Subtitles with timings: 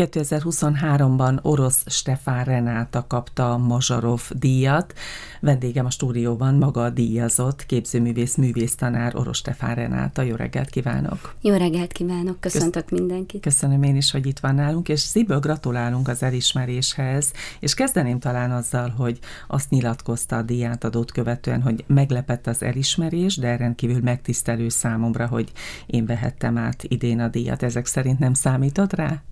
[0.00, 4.94] 2023-ban orosz Stefán Renáta kapta a Mazsarov díjat.
[5.40, 10.22] Vendégem a stúdióban maga a díjazott képzőművész, művésztanár orosz Stefán Renáta.
[10.22, 11.34] Jó reggelt kívánok!
[11.40, 12.40] Jó reggelt kívánok!
[12.40, 12.98] Köszöntök Kösz...
[12.98, 13.42] mindenkit!
[13.42, 18.50] Köszönöm én is, hogy itt van nálunk, és szívből gratulálunk az elismeréshez, és kezdeném talán
[18.50, 24.68] azzal, hogy azt nyilatkozta a díját adót követően, hogy meglepett az elismerés, de rendkívül megtisztelő
[24.68, 25.52] számomra, hogy
[25.86, 27.62] én vehettem át idén a díjat.
[27.62, 29.22] Ezek szerint nem számított rá?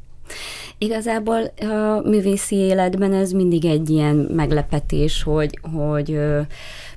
[0.78, 6.18] Igazából a művészi életben ez mindig egy ilyen meglepetés, hogy, hogy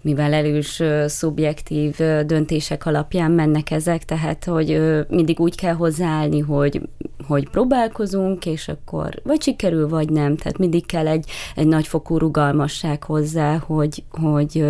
[0.01, 6.81] mivel elős szubjektív döntések alapján mennek ezek, tehát hogy mindig úgy kell hozzáállni, hogy,
[7.27, 10.35] hogy próbálkozunk, és akkor vagy sikerül, vagy nem.
[10.35, 14.65] Tehát mindig kell egy, egy nagyfokú rugalmasság hozzá, hogy, hogy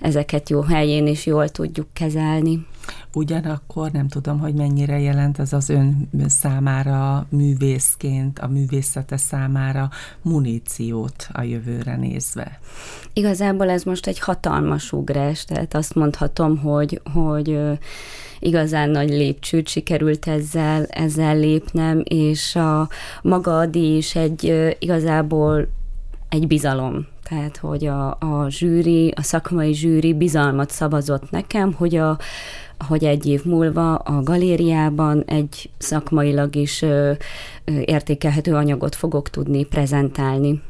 [0.00, 2.66] ezeket jó helyén és jól tudjuk kezelni.
[3.14, 9.90] Ugyanakkor nem tudom, hogy mennyire jelent ez az ön számára művészként, a művészete számára
[10.22, 12.58] muníciót a jövőre nézve.
[13.12, 17.58] Igazából ez most egy hatalmas ugrás, tehát azt mondhatom, hogy, hogy
[18.38, 22.88] igazán nagy lépcsőt sikerült ezzel, ezzel lépnem, és a
[23.22, 25.68] maga a is egy igazából
[26.30, 27.06] egy bizalom.
[27.22, 32.18] Tehát, hogy a, a zsűri, a szakmai zsűri bizalmat szavazott nekem, hogy a,
[32.88, 36.84] hogy egy év múlva a galériában egy szakmailag is
[37.84, 40.62] értékelhető anyagot fogok tudni prezentálni.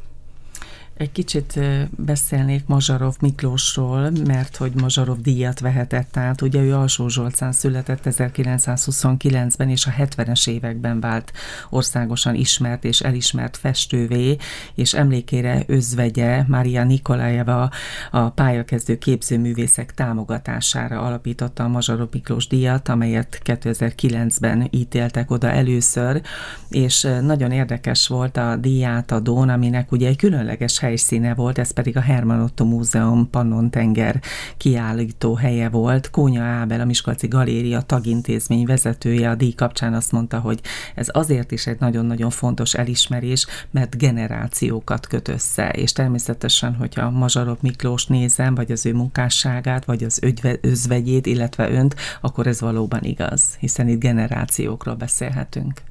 [1.01, 6.43] Egy kicsit beszélnék Mazsarov Miklósról, mert hogy Mazsarov díjat vehetett át.
[6.43, 11.33] Ugye ő Alsó Zsolcán született 1929-ben, és a 70-es években vált
[11.71, 14.37] országosan ismert és elismert festővé,
[14.75, 17.71] és emlékére özvegye Mária Nikolajeva
[18.11, 26.23] a pályakezdő képzőművészek támogatására alapította a Mazsarov Miklós díjat, amelyet 2009-ben ítéltek oda először,
[26.69, 31.97] és nagyon érdekes volt a díjátadón, aminek ugye egy különleges hely helyszíne volt, ez pedig
[31.97, 34.21] a Herman Otto Múzeum Pannon tenger
[34.57, 36.11] kiállító helye volt.
[36.11, 40.61] Kónya Ábel, a Miskolci Galéria tagintézmény vezetője a díj kapcsán azt mondta, hogy
[40.95, 47.59] ez azért is egy nagyon-nagyon fontos elismerés, mert generációkat köt össze, és természetesen, hogyha Mazsarov
[47.61, 50.21] Miklós nézem, vagy az ő munkásságát, vagy az
[50.61, 55.83] özvegyét, illetve önt, akkor ez valóban igaz, hiszen itt generációkról beszélhetünk.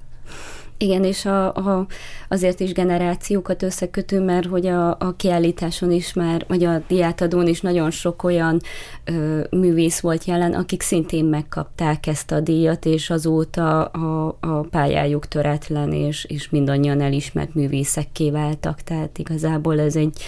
[0.82, 1.86] Igen, és a, a,
[2.30, 7.62] azért is generációkat összekötő, mert hogy a, a kiállításon is már, vagy a diátadón is
[7.62, 8.62] nagyon sok olyan
[9.04, 15.28] ö, művész volt jelen, akik szintén megkapták ezt a díjat, és azóta a, a pályájuk
[15.28, 20.22] töretlen, és, és mindannyian elismert művészekké váltak, tehát igazából ez egy,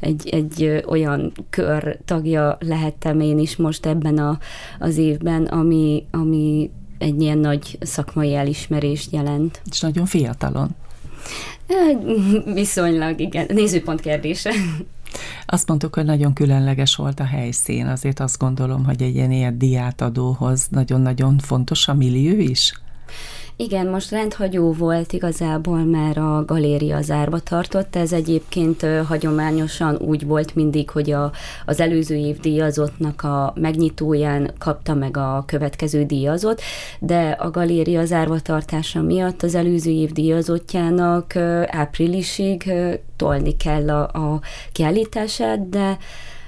[0.00, 4.38] egy, egy olyan kör tagja lehettem én is most ebben a,
[4.78, 9.62] az évben, ami, ami egy ilyen nagy szakmai elismerést jelent.
[9.70, 10.74] És nagyon fiatalon.
[12.44, 13.46] Viszonylag, igen.
[13.48, 14.50] Nézőpont kérdése.
[15.46, 19.58] Azt mondtuk, hogy nagyon különleges volt a helyszín, azért azt gondolom, hogy egy ilyen, ilyen
[19.58, 22.72] diátadóhoz nagyon-nagyon fontos a millió is.
[23.58, 27.96] Igen, most rendhagyó volt igazából, mert a galéria zárva tartott.
[27.96, 31.32] Ez egyébként hagyományosan úgy volt mindig, hogy a,
[31.66, 36.60] az előző év díjazottnak a megnyitóján kapta meg a következő díjazot,
[36.98, 41.36] de a galéria zárva tartása miatt az előző év díjazottjának
[41.66, 42.72] áprilisig
[43.16, 44.40] tolni kell a, a
[44.72, 45.98] kiállítását, de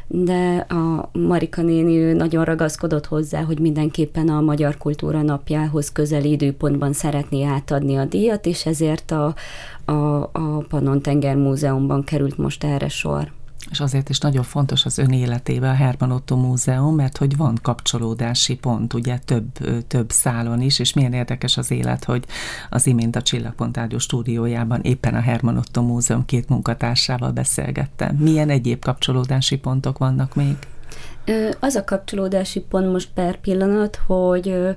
[0.08, 6.92] de a Marika néni nagyon ragaszkodott hozzá, hogy mindenképpen a Magyar Kultúra napjához közeli időpontban
[6.92, 9.34] szeretné átadni a díjat, és ezért a,
[9.84, 9.92] a,
[10.32, 13.30] a Pannon Tenger Múzeumban került most erre sor
[13.70, 17.58] és azért is nagyon fontos az ön életében a Herman Otto Múzeum, mert hogy van
[17.62, 19.46] kapcsolódási pont, ugye több,
[19.86, 22.24] több szálon is, és milyen érdekes az élet, hogy
[22.70, 28.16] az imént a Csillagpont Ágyó stúdiójában éppen a Herman Otto Múzeum két munkatársával beszélgettem.
[28.16, 30.56] Milyen egyéb kapcsolódási pontok vannak még?
[31.60, 34.76] Az a kapcsolódási pont most per pillanat, hogy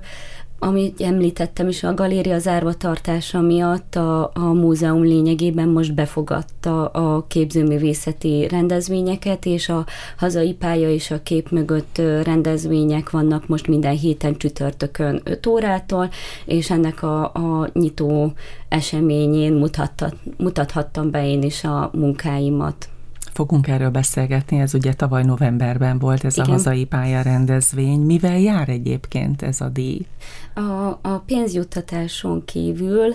[0.64, 7.26] amit említettem is, a galéria zárva tartása miatt a, a múzeum lényegében most befogadta a
[7.26, 14.36] képzőművészeti rendezvényeket, és a hazai pálya és a kép mögött rendezvények vannak most minden héten
[14.36, 16.10] csütörtökön 5 órától,
[16.44, 18.32] és ennek a, a nyitó
[18.68, 22.91] eseményén mutattat, mutathattam be én is a munkáimat.
[23.32, 26.48] Fogunk erről beszélgetni, ez ugye tavaly novemberben volt ez Igen.
[26.48, 28.00] a hazai pályarendezvény.
[28.00, 30.06] Mivel jár egyébként ez a díj?
[30.54, 33.14] A, a pénzjuttatáson kívül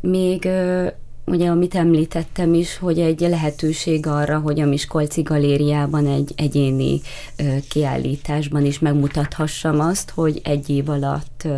[0.00, 0.48] még
[1.30, 7.00] ugye amit említettem is, hogy egy lehetőség arra, hogy a Miskolci Galériában egy egyéni
[7.68, 11.48] kiállításban is megmutathassam azt, hogy egy év alatt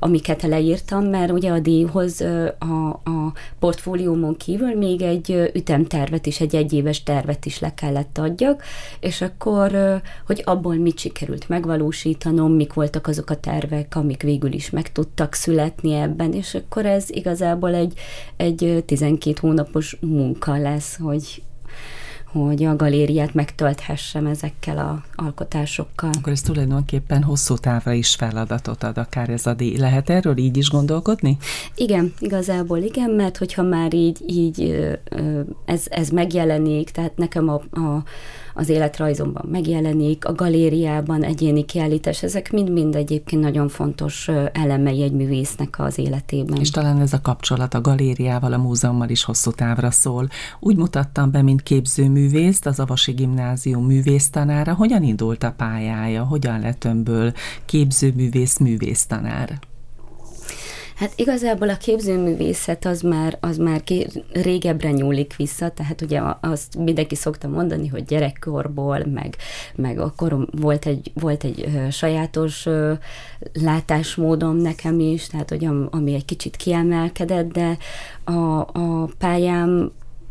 [0.00, 2.20] amiket leírtam, mert ugye a díjhoz
[2.58, 8.62] a, a portfóliómon kívül még egy ütemtervet is, egy egyéves tervet is le kellett adjak,
[9.00, 14.70] és akkor, hogy abból mit sikerült megvalósítanom, mik voltak azok a tervek, amik végül is
[14.70, 17.92] meg tudtak születni ebben, és akkor ez igazából egy,
[18.36, 21.42] egy 12 hónapos munka lesz, hogy
[22.32, 26.10] hogy a galériát megtölthessem ezekkel a alkotásokkal.
[26.18, 29.76] Akkor ez tulajdonképpen hosszú távra is feladatot ad akár ez a díj.
[29.76, 31.36] Lehet erről így is gondolkodni?
[31.74, 34.88] Igen, igazából igen, mert hogyha már így, így
[35.64, 38.02] ez, ez megjelenik, tehát nekem a, a
[38.54, 45.78] az életrajzomban megjelenik, a galériában egyéni kiállítás, ezek mind-mind egyébként nagyon fontos elemei egy művésznek
[45.78, 46.60] az életében.
[46.60, 50.28] És talán ez a kapcsolat a galériával, a múzeummal is hosszú távra szól.
[50.60, 51.62] Úgy mutattam be, mint
[52.20, 54.74] képzőművészt, az Avasi Gimnázium művésztanára.
[54.74, 56.24] Hogyan indult a pályája?
[56.24, 57.32] Hogyan lett önből
[57.64, 59.58] képzőművész művésztanár?
[60.96, 66.76] Hát igazából a képzőművészet az már, az már ki, régebbre nyúlik vissza, tehát ugye azt
[66.76, 69.36] mindenki szokta mondani, hogy gyerekkorból, meg,
[69.74, 72.68] meg akkor volt egy, volt egy sajátos
[73.52, 77.76] látásmódom nekem is, tehát hogy ami egy kicsit kiemelkedett, de
[78.24, 79.08] a, a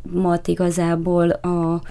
[0.04, 1.81] pályámat igazából a,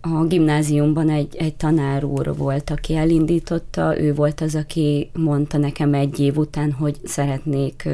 [0.00, 5.94] a gimnáziumban egy, egy tanár úr volt, aki elindította, ő volt az, aki mondta nekem
[5.94, 7.88] egy év után, hogy szeretnék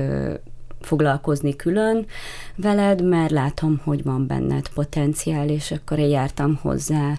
[0.80, 2.06] foglalkozni külön
[2.56, 7.18] veled, mert látom, hogy van benned potenciál, és akkor én jártam hozzá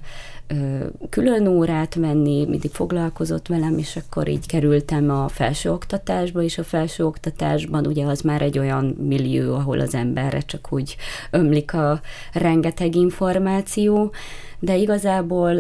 [1.10, 7.88] külön órát venni, mindig foglalkozott velem, és akkor így kerültem a felsőoktatásba, és a felsőoktatásban
[7.88, 10.96] ugye az már egy olyan millió, ahol az emberre csak úgy
[11.32, 12.02] ömlik a
[12.34, 14.12] rengeteg információ,
[14.60, 15.60] de igazából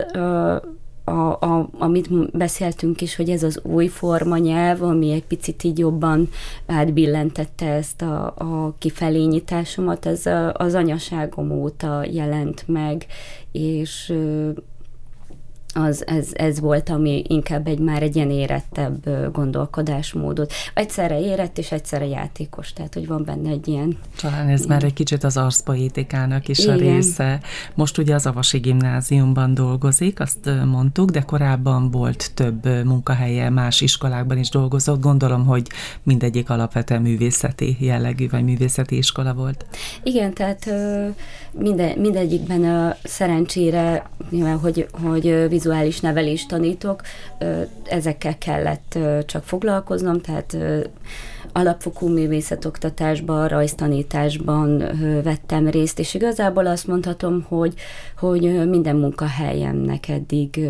[1.09, 5.77] a, a, amit beszéltünk is, hogy ez az új forma nyelv, ami egy picit így
[5.77, 6.29] jobban
[6.65, 13.05] átbillentette ezt a, a kifelényításomat, ez a, az anyaságom óta jelent meg,
[13.51, 14.13] és
[15.73, 20.53] az, ez, ez volt, ami inkább egy már egy ilyen érettebb gondolkodásmódot.
[20.73, 23.97] Egyszerre érett és egyszerre játékos, tehát hogy van benne egy ilyen...
[24.21, 24.69] Talán ez ilyen...
[24.69, 26.73] már egy kicsit az arszpoétikának is Igen.
[26.73, 27.39] a része.
[27.75, 34.37] Most ugye az Avasi Gimnáziumban dolgozik, azt mondtuk, de korábban volt több munkahelye, más iskolákban
[34.37, 35.01] is dolgozott.
[35.01, 35.67] Gondolom, hogy
[36.03, 39.65] mindegyik alapvetően művészeti jellegű, vagy művészeti iskola volt.
[40.03, 40.71] Igen, tehát
[41.51, 45.23] minden, mindegyikben a szerencsére, mivel hogy, hogy
[45.59, 47.01] vizuális nevelést tanítok,
[47.83, 50.57] ezekkel kellett csak foglalkoznom, tehát
[51.53, 54.77] alapfokú művészetoktatásban, rajztanításban
[55.23, 57.73] vettem részt, és igazából azt mondhatom, hogy,
[58.17, 60.69] hogy minden munkahelyemnek eddig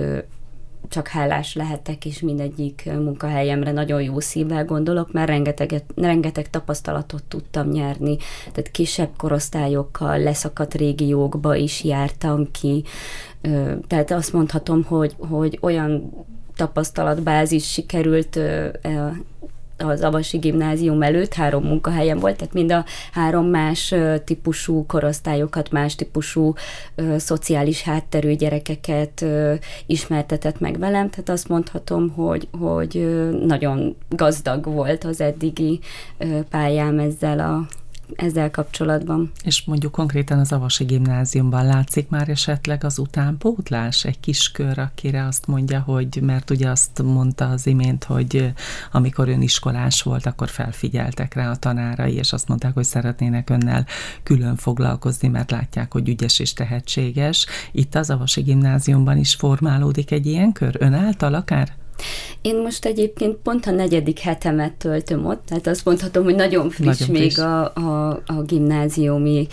[0.90, 7.70] csak hálás lehetek, és mindegyik munkahelyemre nagyon jó szívvel gondolok, mert rengeteg, rengeteg tapasztalatot tudtam
[7.70, 8.18] nyerni,
[8.52, 12.84] tehát kisebb korosztályokkal, leszakadt régiókba is jártam ki,
[13.88, 16.12] tehát azt mondhatom, hogy, hogy olyan
[16.56, 18.40] tapasztalatbázis sikerült
[19.84, 23.96] az Avasi Gimnázium előtt három munkahelyem volt, tehát mind a három más
[24.26, 26.54] típusú korosztályokat, más típusú
[26.96, 29.54] ö, szociális hátterű gyerekeket ö,
[29.86, 35.80] ismertetett meg velem, tehát azt mondhatom, hogy, hogy nagyon gazdag volt az eddigi
[36.18, 37.68] ö, pályám ezzel a
[38.16, 39.32] ezzel kapcsolatban.
[39.44, 44.06] És mondjuk konkrétan az Avasi Gimnáziumban látszik már esetleg az utánpótlás?
[44.06, 48.54] Egy kis kör, akire azt mondja, hogy, mert ugye azt mondta az imént, hogy
[48.92, 53.86] amikor ön iskolás volt, akkor felfigyeltek rá a tanárai, és azt mondták, hogy szeretnének önnel
[54.24, 57.46] külön foglalkozni, mert látják, hogy ügyes és tehetséges.
[57.72, 60.76] Itt az Avasi Gimnáziumban is formálódik egy ilyen kör?
[60.80, 61.72] Ön által akár?
[62.42, 67.00] Én most egyébként pont a negyedik hetemet töltöm ott, tehát azt mondhatom, hogy nagyon friss
[67.00, 67.38] nagyon még friss.
[67.38, 69.48] A, a, a gimnáziumi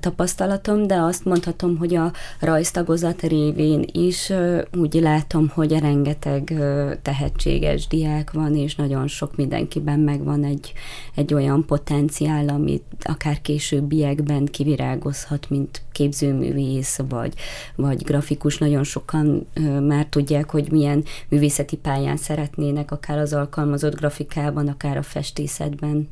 [0.00, 4.32] tapasztalatom, de azt mondhatom, hogy a rajztagozat révén is
[4.76, 6.54] úgy látom, hogy rengeteg
[7.02, 10.72] tehetséges diák van, és nagyon sok mindenkiben megvan egy,
[11.14, 17.34] egy olyan potenciál, amit akár későbbiekben kivirágozhat, mint képzőművész, vagy,
[17.76, 18.58] vagy grafikus.
[18.58, 19.46] Nagyon sokan
[19.86, 26.08] már tudják, hogy milyen művészeti pályán szeretnének, akár az alkalmazott grafikában, akár a festészetben.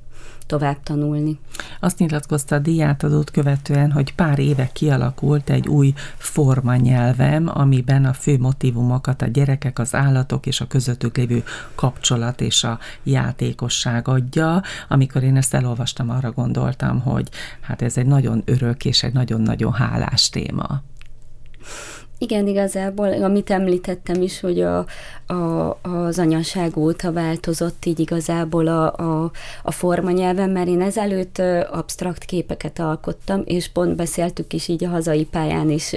[0.47, 1.39] tovább tanulni.
[1.81, 8.39] Azt nyilatkozta a díjátadót követően, hogy pár éve kialakult egy új formanyelvem, amiben a fő
[8.39, 11.45] motivumokat a gyerekek, az állatok és a közöttük lévő
[11.75, 14.63] kapcsolat és a játékosság adja.
[14.89, 17.29] Amikor én ezt elolvastam, arra gondoltam, hogy
[17.61, 20.83] hát ez egy nagyon örök és egy nagyon-nagyon hálás téma.
[22.19, 24.87] Igen, igazából, amit említettem is, hogy a,
[25.27, 29.31] a, az anyaság óta változott így igazából a, a,
[29.63, 31.39] a formanyelven, mert én ezelőtt
[31.71, 35.95] absztrakt képeket alkottam, és pont beszéltük is így a hazai pályán is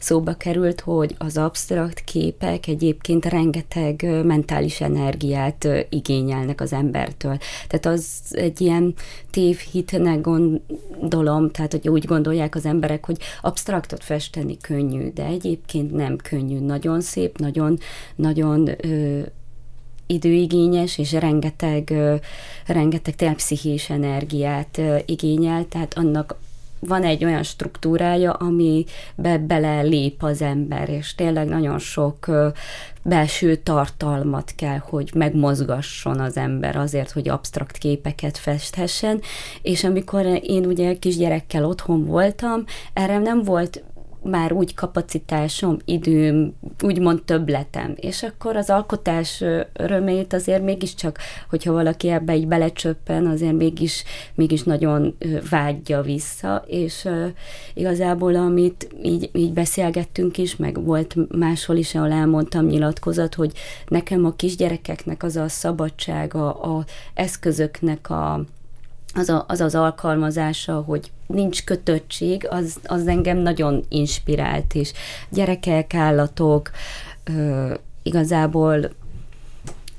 [0.00, 7.38] szóba került, hogy az absztrakt képek egyébként rengeteg mentális energiát igényelnek az embertől.
[7.68, 8.94] Tehát az egy ilyen
[9.30, 15.58] tévhitnek gondolom, tehát hogy úgy gondolják az emberek, hogy absztraktot festeni könnyű, de egyébként
[15.92, 16.58] nem könnyű.
[16.58, 17.78] Nagyon szép, nagyon,
[18.16, 19.20] nagyon ö,
[20.06, 22.14] időigényes, és rengeteg, ö,
[22.66, 26.36] rengeteg tényleg pszichés energiát ö, igényel, tehát annak
[26.80, 32.30] van egy olyan struktúrája, amibe bele lép az ember, és tényleg nagyon sok
[33.02, 39.20] belső tartalmat kell, hogy megmozgasson az ember azért, hogy absztrakt képeket festhessen,
[39.62, 43.82] és amikor én ugye kisgyerekkel otthon voltam, erre nem volt
[44.22, 47.92] már úgy kapacitásom, időm, úgymond többletem.
[47.96, 54.62] És akkor az alkotás örömét azért mégiscsak, hogyha valaki ebbe így belecsöppen, azért mégis, mégis
[54.62, 55.16] nagyon
[55.50, 57.08] vágyja vissza, és
[57.74, 63.52] igazából amit így, így beszélgettünk is, meg volt máshol is, ahol elmondtam nyilatkozat, hogy
[63.88, 66.84] nekem a kisgyerekeknek az a szabadsága, a
[67.14, 68.44] eszközöknek a
[69.14, 74.92] az, a, az az alkalmazása, hogy nincs kötöttség, az, az engem nagyon inspirált, és
[75.28, 76.70] gyerekek, állatok,
[77.24, 78.90] ö, igazából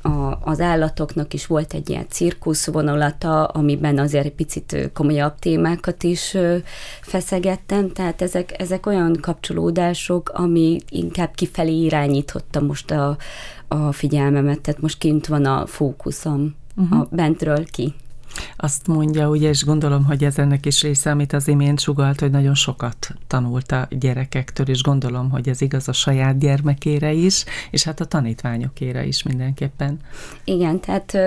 [0.02, 6.04] a, az állatoknak is volt egy ilyen cirkusz vonulata, amiben azért egy picit komolyabb témákat
[6.04, 6.38] is
[7.02, 13.18] feszegettem, tehát ezek, ezek olyan kapcsolódások, ami inkább kifelé irányította most a,
[13.68, 17.00] a figyelmemet, tehát most kint van a fókuszom uh-huh.
[17.00, 17.94] a bentről ki.
[18.58, 22.32] Azt mondja, ugye, és gondolom, hogy ez ennek is része, amit az imént sugalt, hogy
[22.32, 27.84] nagyon sokat tanult a gyerekektől, és gondolom, hogy ez igaz a saját gyermekére is, és
[27.84, 30.00] hát a tanítványokére is mindenképpen.
[30.44, 31.18] Igen, tehát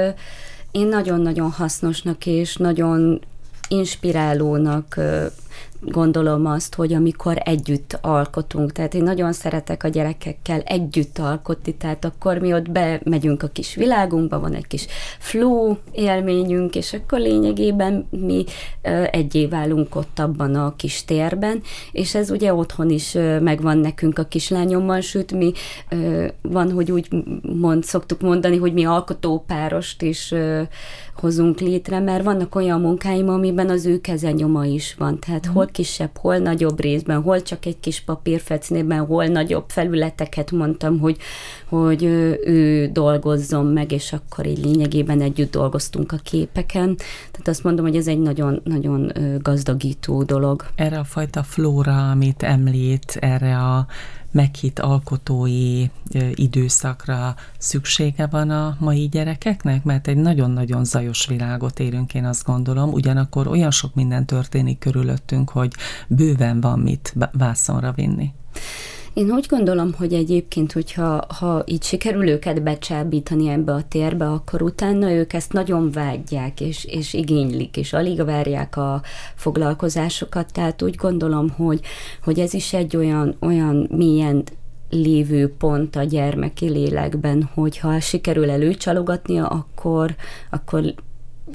[0.70, 3.20] én nagyon-nagyon hasznosnak és nagyon
[3.68, 5.00] inspirálónak
[5.80, 12.04] gondolom azt, hogy amikor együtt alkotunk, tehát én nagyon szeretek a gyerekekkel együtt alkotni, tehát
[12.04, 14.86] akkor mi ott bemegyünk a kis világunkba, van egy kis
[15.18, 18.44] flow élményünk, és akkor lényegében mi
[19.10, 24.24] egyé válunk ott abban a kis térben, és ez ugye otthon is megvan nekünk a
[24.24, 25.52] kislányommal, sőt mi
[26.42, 27.08] van, hogy úgy
[27.42, 30.34] mond, szoktuk mondani, hogy mi alkotópárost is
[31.14, 35.52] hozunk létre, mert vannak olyan munkáim, amiben az ő kezenyoma is van, tehát mm.
[35.52, 41.16] hol kisebb, hol nagyobb részben, hol csak egy kis papírfecnében, hol nagyobb felületeket mondtam, hogy,
[41.68, 42.02] hogy
[42.44, 46.96] ő dolgozzon meg, és akkor így lényegében együtt dolgoztunk a képeken.
[47.30, 50.66] Tehát azt mondom, hogy ez egy nagyon-nagyon gazdagító dolog.
[50.74, 53.86] Erre a fajta flóra, amit említ, erre a
[54.34, 55.86] meghitt alkotói
[56.34, 59.84] időszakra szüksége van a mai gyerekeknek?
[59.84, 65.50] Mert egy nagyon-nagyon zajos világot élünk, én azt gondolom, ugyanakkor olyan sok minden történik körülöttünk,
[65.50, 65.72] hogy
[66.08, 68.32] bőven van mit vászonra vinni.
[69.14, 74.62] Én úgy gondolom, hogy egyébként, hogyha ha így sikerül őket becsábítani ebbe a térbe, akkor
[74.62, 79.02] utána ők ezt nagyon vágyják, és, és igénylik, és alig várják a
[79.34, 81.80] foglalkozásokat, tehát úgy gondolom, hogy,
[82.22, 84.44] hogy ez is egy olyan, olyan milyen
[84.90, 90.14] lévő pont a gyermeki lélekben, hogyha sikerül előcsalogatnia, akkor,
[90.50, 90.94] akkor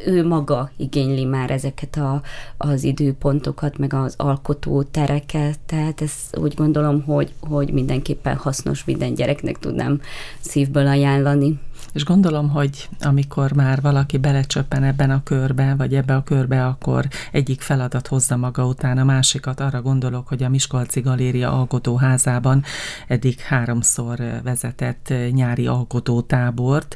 [0.05, 2.21] ő maga igényli már ezeket a,
[2.57, 9.13] az időpontokat, meg az alkotó tereket, tehát ez úgy gondolom, hogy, hogy mindenképpen hasznos minden
[9.13, 10.01] gyereknek tudnám
[10.39, 11.59] szívből ajánlani.
[11.93, 17.07] És gondolom, hogy amikor már valaki belecsöppen ebben a körbe, vagy ebbe a körbe, akkor
[17.31, 19.59] egyik feladat hozza maga után a másikat.
[19.59, 22.63] Arra gondolok, hogy a Miskolci Galéria alkotóházában
[23.07, 26.95] eddig háromszor vezetett nyári alkotótábort.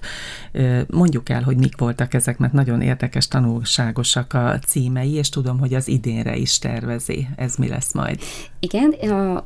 [0.88, 5.74] Mondjuk el, hogy mik voltak ezek, mert nagyon érdekes, tanulságosak a címei, és tudom, hogy
[5.74, 7.28] az idénre is tervezi.
[7.36, 8.20] Ez mi lesz majd?
[8.60, 8.96] Igen,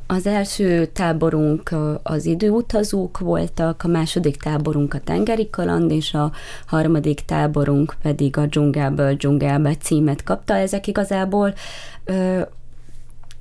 [0.07, 4.99] az első táborunk az időutazók voltak, a második táborunk a
[5.37, 6.31] tengeri kaland, és a
[6.65, 10.53] harmadik táborunk pedig a dzsungelből dzsungelbe címet kapta.
[10.53, 11.53] Ezek igazából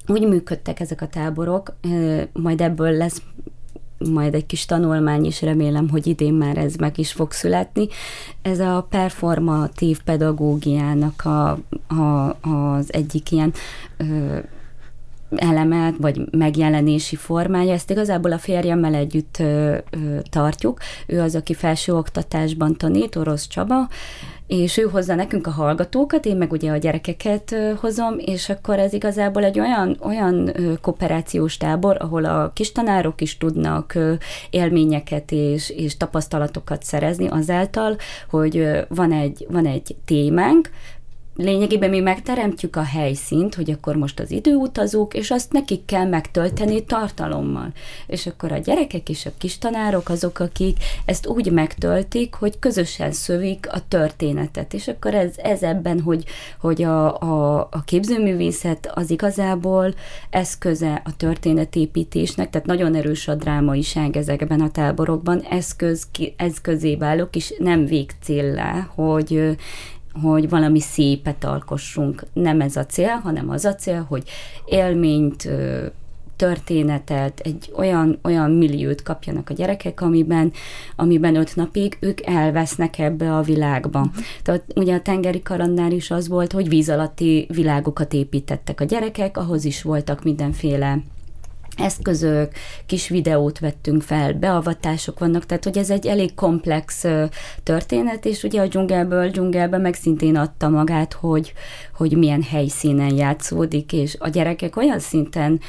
[0.06, 1.74] úgy működtek ezek a táborok,
[2.32, 3.22] majd ebből lesz
[3.98, 7.88] majd egy kis tanulmány is, remélem, hogy idén már ez meg is fog születni.
[8.42, 11.50] Ez a performatív pedagógiának a,
[11.94, 13.52] a, az egyik ilyen
[13.96, 14.38] ö,
[15.36, 17.72] eleme, vagy megjelenési formája.
[17.72, 20.78] Ezt igazából a férjemmel együtt ö, ö, tartjuk.
[21.06, 23.88] Ő az, aki felsőoktatásban tanít, Orosz Csaba,
[24.46, 28.92] és ő hozza nekünk a hallgatókat, én meg ugye a gyerekeket hozom, és akkor ez
[28.92, 33.98] igazából egy olyan, olyan kooperációs tábor, ahol a kis tanárok is tudnak
[34.50, 37.96] élményeket és, és tapasztalatokat szerezni azáltal,
[38.30, 40.70] hogy van egy, van egy témánk,
[41.36, 46.84] lényegében mi megteremtjük a helyszínt, hogy akkor most az időutazók, és azt nekik kell megtölteni
[46.84, 47.72] tartalommal.
[48.06, 53.12] És akkor a gyerekek és a kis tanárok azok, akik ezt úgy megtöltik, hogy közösen
[53.12, 54.74] szövik a történetet.
[54.74, 56.24] És akkor ez, ez ebben, hogy,
[56.60, 59.94] hogy a, a, a képzőművészet az igazából
[60.30, 67.54] eszköze a történetépítésnek, tehát nagyon erős a drámaiság ezekben a táborokban, eszköz, eszközé válok, és
[67.58, 69.56] nem végcéllá, hogy
[70.22, 72.22] hogy valami szépet alkossunk.
[72.32, 74.22] Nem ez a cél, hanem az a cél, hogy
[74.64, 75.48] élményt,
[76.36, 80.52] történetet, egy olyan, olyan milliót kapjanak a gyerekek, amiben,
[80.96, 83.98] amiben öt napig ők elvesznek ebbe a világba.
[83.98, 84.24] Uh-huh.
[84.42, 89.36] Tehát ugye a tengeri karannál is az volt, hogy víz alatti világokat építettek a gyerekek,
[89.36, 90.98] ahhoz is voltak mindenféle
[91.76, 92.52] eszközök,
[92.86, 97.04] kis videót vettünk fel, beavatások vannak, tehát hogy ez egy elég komplex
[97.62, 101.52] történet, és ugye a dzsungelből dzsungelbe meg szintén adta magát, hogy,
[101.94, 105.60] hogy milyen helyszínen játszódik, és a gyerekek olyan szinten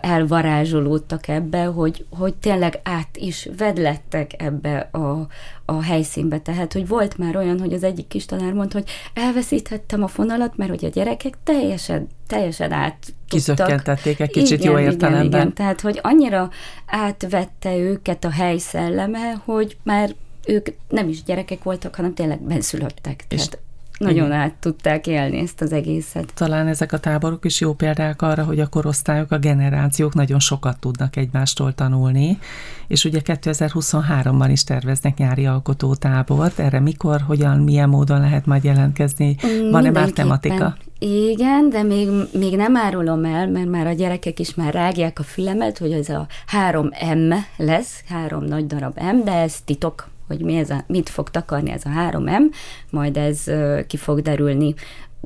[0.00, 5.26] elvarázsolódtak ebbe, hogy, hogy tényleg át is vedlettek ebbe a,
[5.64, 6.38] a helyszínbe.
[6.38, 10.56] Tehát, hogy volt már olyan, hogy az egyik kis tanár mondta, hogy elveszíthettem a fonalat,
[10.56, 15.24] mert hogy a gyerekek teljesen, teljesen át Kizökkentették egy kicsit igen, jó értelemben.
[15.26, 16.50] Igen, igen, tehát, hogy annyira
[16.86, 20.14] átvette őket a hely szelleme, hogy már
[20.46, 23.24] ők nem is gyerekek voltak, hanem tényleg benszülöttek.
[23.28, 23.58] És tehát
[24.02, 24.38] nagyon Igen.
[24.38, 26.32] át tudták élni ezt az egészet.
[26.34, 30.80] Talán ezek a táborok is jó példák arra, hogy a korosztályok, a generációk nagyon sokat
[30.80, 32.38] tudnak egymástól tanulni,
[32.86, 36.58] és ugye 2023-ban is terveznek nyári alkotótábort.
[36.58, 39.36] Erre mikor, hogyan, milyen módon lehet majd jelentkezni?
[39.70, 40.76] Van-e már tematika?
[40.98, 45.22] Igen, de még, még nem árulom el, mert már a gyerekek is már rágják a
[45.22, 46.26] fülemet, hogy ez a
[46.70, 51.30] 3M lesz, három nagy darab M, de ez titok hogy mi ez a, mit fog
[51.30, 52.42] takarni ez a 3M,
[52.90, 53.44] majd ez
[53.86, 54.74] ki fog derülni.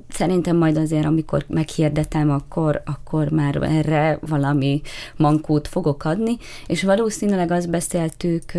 [0.08, 4.80] Szerintem majd azért, amikor meghirdetem, akkor, akkor már erre valami
[5.16, 6.36] mankót fogok adni,
[6.66, 8.52] és valószínűleg azt beszéltük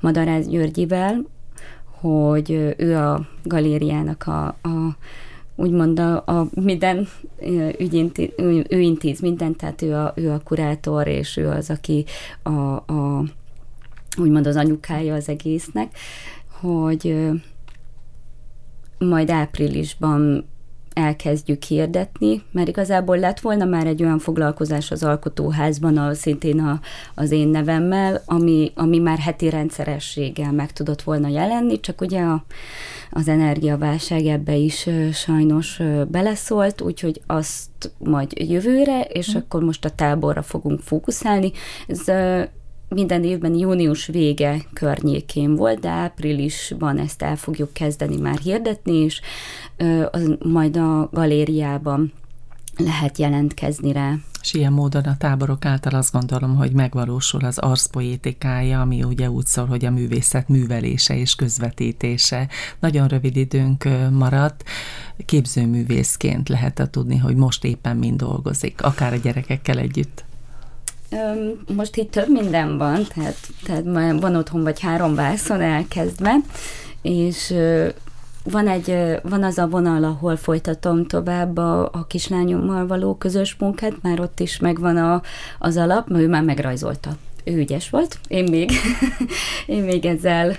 [0.00, 1.24] Madarász Györgyivel,
[2.00, 4.96] hogy ő a galériának a, a
[5.60, 7.08] úgymond a, a minden
[7.78, 8.32] ügyinti,
[8.68, 12.04] ő intéz mindent, tehát ő a, ő a kurátor, és ő az, aki
[12.42, 13.24] a, a
[14.18, 15.96] úgymond az anyukája az egésznek,
[16.60, 17.30] hogy
[18.98, 20.48] majd áprilisban
[20.94, 26.80] elkezdjük hirdetni, mert igazából lett volna már egy olyan foglalkozás az alkotóházban, a, szintén a,
[27.14, 32.44] az én nevemmel, ami, ami már heti rendszerességgel meg tudott volna jelenni, csak ugye a,
[33.10, 39.38] az energiaválság ebbe is sajnos beleszólt, úgyhogy azt majd jövőre, és mm.
[39.38, 41.52] akkor most a táborra fogunk fókuszálni.
[41.86, 42.04] Ez
[42.94, 49.20] minden évben június vége környékén volt, de áprilisban ezt el fogjuk kezdeni már hirdetni, és
[50.10, 52.12] az majd a galériában
[52.76, 54.14] lehet jelentkezni rá.
[54.42, 59.46] És ilyen módon a táborok által azt gondolom, hogy megvalósul az arszpoétikája, ami ugye úgy
[59.46, 62.48] szól, hogy a művészet művelése és közvetítése.
[62.78, 64.64] Nagyon rövid időnk maradt.
[65.26, 70.24] Képzőművészként lehet tudni, hogy most éppen mind dolgozik, akár a gyerekekkel együtt.
[71.74, 73.84] Most itt több minden van, tehát, tehát
[74.20, 76.34] van otthon vagy három vászon elkezdve,
[77.02, 77.54] és
[78.44, 84.02] van, egy, van az a vonal, ahol folytatom tovább a, a kislányommal való közös munkát,
[84.02, 85.22] már ott is megvan a,
[85.58, 87.10] az alap, mert ő már megrajzolta
[87.44, 88.70] ő ügyes volt, én még,
[89.66, 90.56] én még ezzel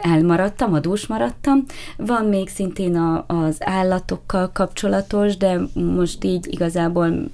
[0.00, 1.64] elmaradtam, adós maradtam.
[1.96, 7.30] Van még szintén a, az állatokkal kapcsolatos, de most így igazából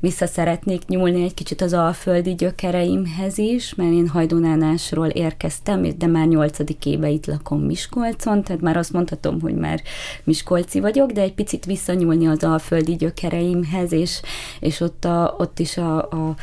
[0.00, 6.26] vissza szeretnék nyúlni egy kicsit az alföldi gyökereimhez is, mert én hajdunánásról érkeztem, de már
[6.26, 9.82] nyolcadik éve itt lakom Miskolcon, tehát már azt mondhatom, hogy már
[10.24, 14.20] Miskolci vagyok, de egy picit visszanyúlni az alföldi gyökereimhez, és,
[14.60, 16.34] és ott, a, ott is a, a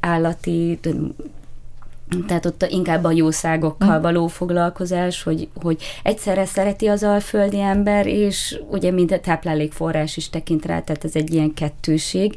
[0.00, 0.78] állati
[2.26, 4.02] tehát ott inkább a jószágokkal mm.
[4.02, 10.30] való foglalkozás, hogy, hogy egyszerre szereti az alföldi ember, és ugye mind a táplálékforrás is
[10.30, 12.34] tekint rá, tehát ez egy ilyen kettőség,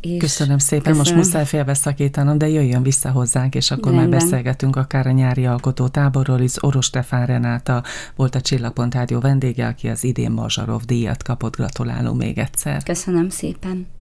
[0.00, 1.18] És Köszönöm szépen, köszönöm.
[1.18, 4.08] most muszáj félbeszakítanom, de jöjjön vissza hozzánk, és akkor Rendben.
[4.08, 6.62] már beszélgetünk akár a nyári alkotó táborról is.
[6.64, 7.82] Oros Stefán Renáta
[8.16, 11.56] volt a Csillapont Rádió vendége, aki az idén Mazsarov díjat kapott.
[11.56, 12.82] Gratulálunk még egyszer.
[12.82, 13.86] Köszönöm szépen.